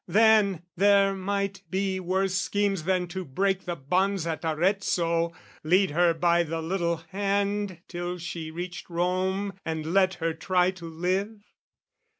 Then, 0.07 0.63
There 0.75 1.13
might 1.13 1.61
be 1.69 1.99
worse 1.99 2.33
schemes 2.33 2.85
than 2.85 3.05
to 3.09 3.23
break 3.23 3.65
the 3.65 3.75
bonds 3.75 4.25
At 4.25 4.43
Arezzo, 4.43 5.31
lead 5.63 5.91
her 5.91 6.15
by 6.15 6.41
the 6.41 6.59
little 6.59 6.97
hand, 7.11 7.81
Till 7.87 8.17
she 8.17 8.49
reached 8.49 8.89
Rome, 8.89 9.53
and 9.63 9.93
let 9.93 10.15
her 10.15 10.33
try 10.33 10.71
to 10.71 10.85
live? 10.89 11.43